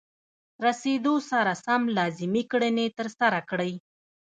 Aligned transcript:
رسیدو 0.65 1.15
سره 1.31 1.51
سم 1.65 1.81
لازمې 1.97 2.43
کړنې 2.51 2.85
ترسره 2.97 3.39
کړئ. 3.49 3.73